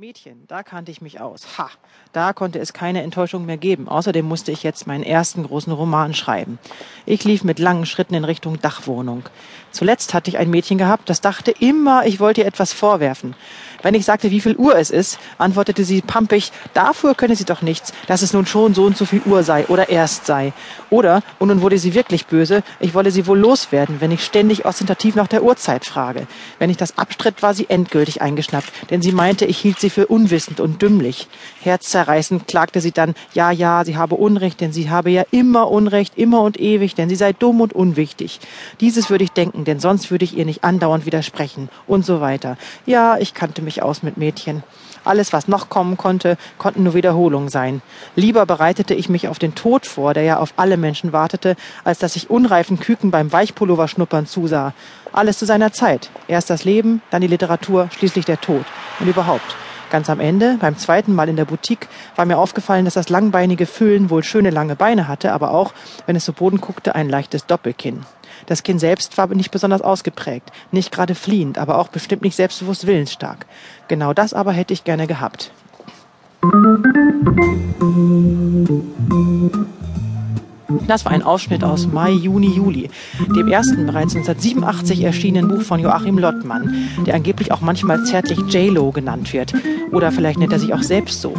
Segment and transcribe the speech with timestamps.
[0.00, 1.58] Mädchen, da kannte ich mich aus.
[1.58, 1.68] Ha,
[2.14, 3.86] da konnte es keine Enttäuschung mehr geben.
[3.86, 6.58] Außerdem musste ich jetzt meinen ersten großen Roman schreiben.
[7.04, 9.24] Ich lief mit langen Schritten in Richtung Dachwohnung.
[9.72, 13.34] Zuletzt hatte ich ein Mädchen gehabt, das dachte immer, ich wollte ihr etwas vorwerfen.
[13.82, 17.62] Wenn ich sagte, wie viel Uhr es ist, antwortete sie pampig, dafür könne sie doch
[17.62, 20.52] nichts, dass es nun schon so und so viel Uhr sei oder erst sei.
[20.90, 24.64] Oder, und nun wurde sie wirklich böse, ich wolle sie wohl loswerden, wenn ich ständig
[24.64, 26.26] ostentativ nach der Uhrzeit frage.
[26.58, 30.06] Wenn ich das abstritt, war sie endgültig eingeschnappt, denn sie meinte, ich hielt sie für
[30.06, 31.28] unwissend und dümmlich.
[31.62, 36.16] Herzzerreißend klagte sie dann, ja, ja, sie habe Unrecht, denn sie habe ja immer Unrecht,
[36.16, 38.40] immer und ewig, denn sie sei dumm und unwichtig.
[38.80, 42.56] Dieses würde ich denken, denn sonst würde ich ihr nicht andauernd widersprechen und so weiter.
[42.86, 44.64] Ja, ich kannte mich mich aus mit Mädchen.
[45.04, 47.82] Alles, was noch kommen konnte, konnten nur Wiederholungen sein.
[48.16, 51.54] Lieber bereitete ich mich auf den Tod vor, der ja auf alle Menschen wartete,
[51.84, 54.74] als dass ich unreifen Küken beim Weichpullover schnuppern zusah.
[55.12, 56.10] Alles zu seiner Zeit.
[56.26, 58.64] Erst das Leben, dann die Literatur, schließlich der Tod.
[58.98, 59.56] Und überhaupt.
[59.90, 63.66] Ganz am Ende, beim zweiten Mal in der Boutique, war mir aufgefallen, dass das langbeinige
[63.66, 65.74] Füllen wohl schöne lange Beine hatte, aber auch,
[66.06, 68.06] wenn es zu Boden guckte, ein leichtes Doppelkinn.
[68.46, 72.86] Das Kind selbst war nicht besonders ausgeprägt, nicht gerade fliehend, aber auch bestimmt nicht selbstbewusst
[72.86, 73.46] willensstark.
[73.88, 75.50] Genau das aber hätte ich gerne gehabt.
[80.86, 82.90] Das war ein Ausschnitt aus Mai, Juni, Juli,
[83.36, 88.90] dem ersten bereits 1987 erschienenen Buch von Joachim Lottmann, der angeblich auch manchmal zärtlich J-Lo
[88.90, 89.52] genannt wird.
[89.92, 91.34] Oder vielleicht nennt er sich auch selbst so.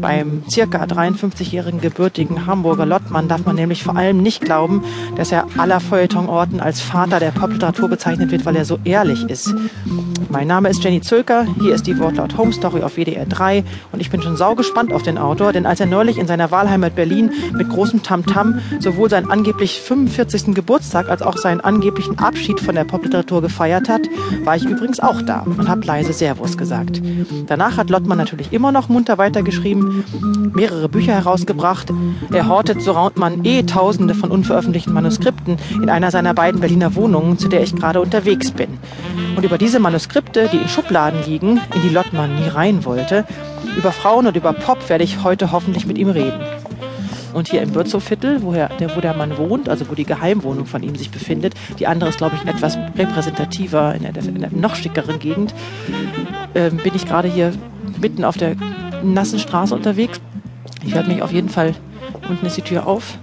[0.00, 4.82] Beim circa 53-jährigen gebürtigen Hamburger Lottmann darf man nämlich vor allem nicht glauben,
[5.16, 9.54] dass er aller Feuilletonorten als Vater der Popliteratur bezeichnet wird, weil er so ehrlich ist.
[10.30, 14.00] Mein Name ist Jenny Zölker, hier ist die Wortlaut Home Story auf WDR 3 und
[14.00, 17.32] ich bin schon saugespannt auf den Autor, denn als er neulich in seiner Wahlheimat Berlin
[17.52, 20.54] mit großem Tamtam -Tam sowohl seinen angeblich 45.
[20.54, 24.02] Geburtstag als auch seinen angeblichen Abschied von der Popliteratur gefeiert hat,
[24.44, 27.02] war ich übrigens auch da und habe leise Servus gesagt.
[27.46, 29.89] Danach hat Lottmann natürlich immer noch munter weitergeschrieben,
[30.54, 31.92] mehrere Bücher herausgebracht.
[32.32, 36.94] Er hortet, so raunt man, eh Tausende von unveröffentlichten Manuskripten in einer seiner beiden Berliner
[36.94, 38.78] Wohnungen, zu der ich gerade unterwegs bin.
[39.36, 43.24] Und über diese Manuskripte, die in Schubladen liegen, in die Lottmann nie rein wollte,
[43.76, 46.40] über Frauen und über Pop werde ich heute hoffentlich mit ihm reden.
[47.32, 50.82] Und hier im Würzhofviertel, wo, der, wo der Mann wohnt, also wo die Geheimwohnung von
[50.82, 54.74] ihm sich befindet, die andere ist, glaube ich, etwas repräsentativer in einer, in einer noch
[54.74, 55.54] schickeren Gegend,
[56.54, 57.52] äh, bin ich gerade hier
[58.00, 58.56] mitten auf der
[59.02, 60.20] nassen Straße unterwegs.
[60.84, 61.74] Ich werde mich auf jeden Fall,
[62.28, 63.18] unten ist die Tür auf,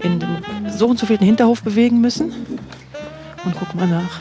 [0.00, 0.28] in den
[0.70, 2.32] so und so vielen Hinterhof bewegen müssen.
[3.44, 4.20] Und guck mal nach.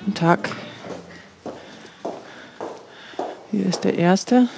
[0.00, 0.50] Guten Tag.
[3.50, 4.48] Hier ist der erste.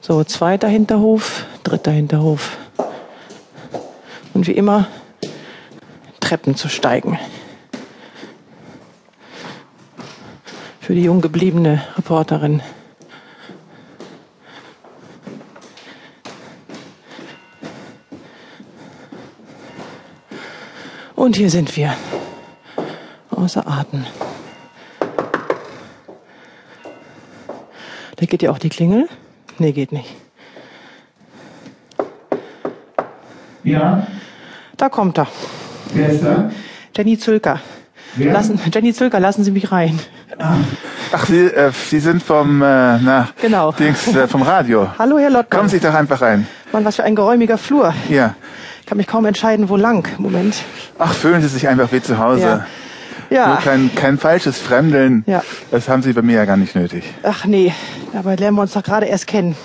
[0.00, 2.56] So, zweiter Hinterhof, dritter Hinterhof.
[4.34, 4.86] Und wie immer
[6.20, 7.18] Treppen zu steigen.
[10.82, 12.60] Für die jung gebliebene Reporterin.
[21.14, 21.94] Und hier sind wir.
[23.30, 24.04] Außer Atem.
[28.16, 29.08] Da geht ja auch die Klingel.
[29.58, 30.16] Nee, geht nicht.
[33.62, 34.08] Ja.
[34.76, 35.28] Da kommt er.
[35.94, 36.50] Wer ist da?
[36.96, 37.60] Jenny Zülker.
[38.16, 38.32] Wer?
[38.32, 40.00] Lassen, Jenny Zülker, lassen Sie mich rein.
[40.38, 42.64] Ach, Sie, äh, Sie sind vom, äh,
[42.98, 43.72] na, Genau.
[43.72, 44.88] Dings, äh, vom Radio.
[44.98, 45.58] Hallo, Herr Lottmann.
[45.58, 46.46] Kommen Sie doch einfach rein.
[46.72, 47.92] Mann, was für ein geräumiger Flur.
[48.08, 48.34] Ja.
[48.80, 50.08] Ich kann mich kaum entscheiden, wo lang.
[50.18, 50.56] Moment.
[50.98, 52.64] Ach, fühlen Sie sich einfach wie zu Hause.
[53.30, 53.48] Ja.
[53.48, 55.24] Nur kein, kein falsches Fremdeln.
[55.26, 55.42] Ja.
[55.70, 57.04] Das haben Sie bei mir ja gar nicht nötig.
[57.22, 57.72] Ach nee,
[58.12, 59.56] dabei lernen wir uns doch gerade erst kennen.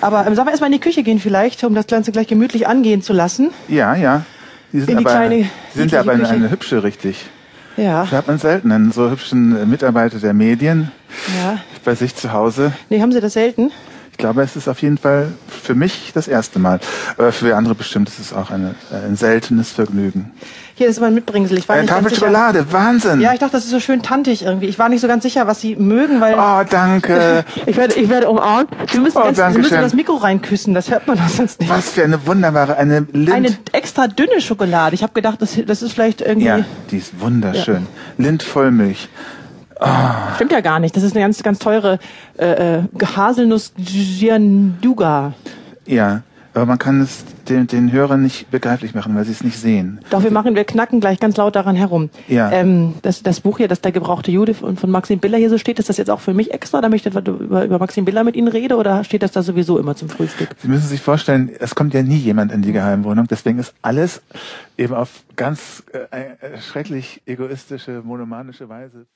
[0.00, 2.68] Aber ähm, sollen wir erstmal in die Küche gehen vielleicht, um das Ganze gleich gemütlich
[2.68, 3.50] angehen zu lassen?
[3.68, 4.22] Ja, ja.
[4.72, 7.28] Sie sind aber, kleine, Sie sind ja aber eine, eine hübsche, richtig.
[7.76, 10.90] Ja, Da hat man selten einen so hübschen Mitarbeiter der Medien
[11.42, 11.58] ja.
[11.84, 12.72] bei sich zu Hause.
[12.88, 13.70] Nee, haben Sie das selten?
[14.20, 16.78] Ich glaube, es ist auf jeden Fall für mich das erste Mal.
[17.16, 20.30] Aber für andere bestimmt ist es auch eine, äh, ein seltenes Vergnügen.
[20.74, 21.56] Hier ist mein Mitbringsel.
[21.56, 22.18] Ich war Eine nicht ganz Tafel.
[22.18, 23.22] Schokolade, Wahnsinn!
[23.22, 24.66] Ja, ich dachte, das ist so schön tantig irgendwie.
[24.66, 27.46] Ich war nicht so ganz sicher, was Sie mögen, weil Oh, danke.
[27.66, 28.68] ich werde, ich werde umarmt.
[28.92, 29.80] Sie müssen, Oh, ganz, Sie müssen schön.
[29.80, 30.74] das Mikro reinküssen.
[30.74, 31.70] Das hört man doch sonst nicht.
[31.70, 33.32] Was für eine wunderbare, eine Lind.
[33.32, 34.94] Eine extra dünne Schokolade.
[34.94, 36.46] Ich habe gedacht, das, das ist vielleicht irgendwie.
[36.46, 36.60] ja,
[36.90, 37.86] die ist wunderschön.
[38.18, 39.08] Lind Vollmilch.
[40.36, 40.96] Stimmt ja gar nicht.
[40.96, 41.98] Das ist eine ganz, ganz teure
[42.38, 42.82] äh, äh,
[43.16, 45.34] Haselnuss Gianduga.
[45.86, 46.22] Ja,
[46.52, 50.00] Aber man kann es den, den Hörern nicht begreiflich machen, weil sie es nicht sehen.
[50.10, 52.10] Doch, wir machen, wir knacken gleich ganz laut daran herum.
[52.28, 52.50] Ja.
[52.50, 55.58] Ähm, das, das Buch hier, das der gebrauchte Jude von, von Maxim Biller hier so
[55.58, 58.24] steht, ist das jetzt auch für mich extra, damit ich etwa über, über Maxim Biller
[58.24, 60.48] mit Ihnen rede oder steht das da sowieso immer zum Frühstück?
[60.58, 64.20] Sie müssen sich vorstellen, es kommt ja nie jemand in die Geheimwohnung, deswegen ist alles
[64.76, 69.06] eben auf ganz äh, äh, schrecklich egoistische, monomanische Weise.